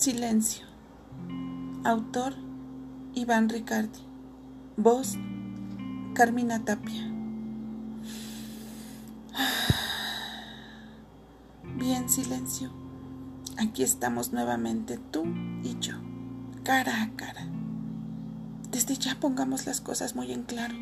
[0.00, 0.64] Silencio.
[1.84, 2.32] Autor
[3.12, 4.00] Iván Ricardi.
[4.78, 5.18] Voz
[6.14, 7.06] Carmina Tapia.
[11.76, 12.72] Bien, silencio.
[13.58, 15.24] Aquí estamos nuevamente tú
[15.62, 15.96] y yo,
[16.62, 17.46] cara a cara.
[18.70, 20.76] Desde ya pongamos las cosas muy en claro.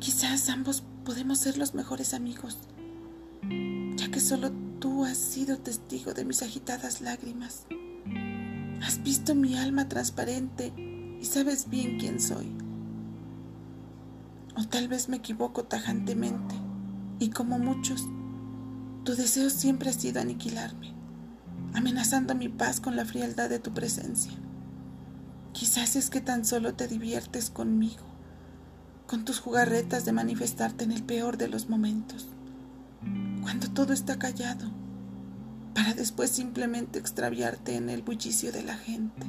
[0.00, 2.58] Quizás ambos podemos ser los mejores amigos,
[3.96, 7.66] ya que solo tú has sido testigo de mis agitadas lágrimas.
[8.82, 10.72] Has visto mi alma transparente
[11.20, 12.52] y sabes bien quién soy.
[14.56, 16.54] O tal vez me equivoco tajantemente
[17.18, 18.06] y como muchos,
[19.04, 20.92] tu deseo siempre ha sido aniquilarme,
[21.74, 24.32] amenazando mi paz con la frialdad de tu presencia.
[25.52, 28.04] Quizás es que tan solo te diviertes conmigo,
[29.06, 32.26] con tus jugarretas de manifestarte en el peor de los momentos,
[33.46, 34.68] cuando todo está callado,
[35.72, 39.24] para después simplemente extraviarte en el bullicio de la gente.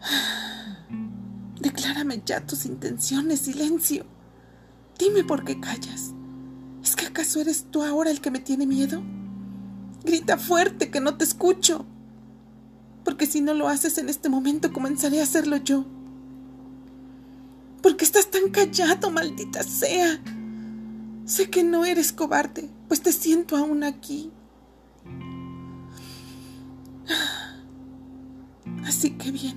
[1.60, 4.06] Declárame ya tus intenciones, silencio.
[4.98, 6.14] Dime por qué callas.
[6.82, 9.02] ¿Es que acaso eres tú ahora el que me tiene miedo?
[10.02, 11.84] Grita fuerte que no te escucho
[13.04, 15.84] porque si no lo haces en este momento comenzaré a hacerlo yo.
[17.82, 20.22] ¿Por qué estás tan callado, maldita sea?
[21.26, 24.30] Sé que no eres cobarde, pues te siento aún aquí.
[28.84, 29.56] Así que bien,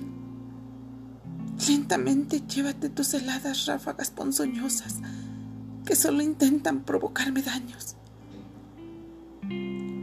[1.68, 4.96] lentamente llévate tus heladas ráfagas ponzoñosas
[5.84, 7.96] que solo intentan provocarme daños.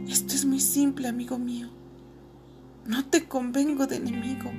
[0.08, 1.68] Esto es muy simple, amigo mío.
[2.86, 4.50] No te convengo de enemigo,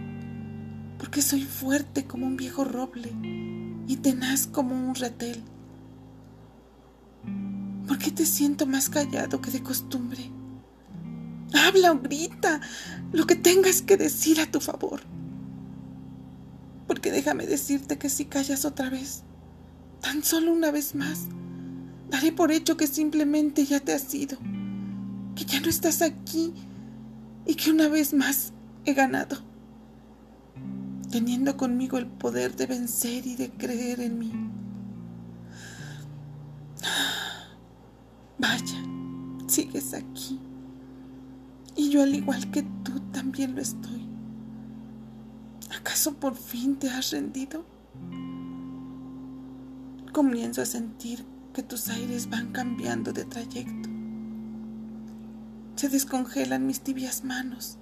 [1.00, 3.14] porque soy fuerte como un viejo roble
[3.88, 5.42] y tenaz como un retel.
[7.98, 10.30] ¿Por qué te siento más callado que de costumbre?
[11.52, 12.62] Habla o grita
[13.12, 15.02] lo que tengas que decir a tu favor.
[16.86, 19.24] Porque déjame decirte que si callas otra vez,
[20.00, 21.22] tan solo una vez más,
[22.12, 24.38] daré por hecho que simplemente ya te has ido,
[25.36, 26.54] que ya no estás aquí
[27.48, 28.54] y que una vez más
[28.86, 29.38] he ganado,
[31.10, 34.32] teniendo conmigo el poder de vencer y de creer en mí.
[38.48, 38.82] Vaya,
[39.48, 40.40] sigues aquí.
[41.76, 44.08] Y yo al igual que tú también lo estoy.
[45.78, 47.66] ¿Acaso por fin te has rendido?
[50.14, 53.90] Comienzo a sentir que tus aires van cambiando de trayecto
[55.78, 57.78] se descongelan mis tibias manos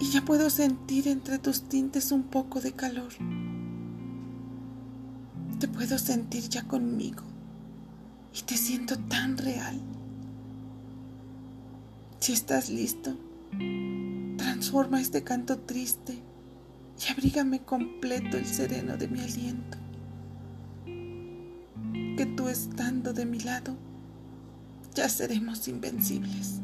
[0.00, 3.12] y ya puedo sentir entre tus tintes un poco de calor.
[5.60, 7.22] Te puedo sentir ya conmigo
[8.34, 9.80] y te siento tan real.
[12.20, 13.16] Si estás listo,
[14.36, 16.18] transforma este canto triste
[17.00, 19.78] y abrígame completo el sereno de mi aliento.
[20.84, 23.76] Que tú estando de mi lado,
[24.94, 26.60] ya seremos invencibles.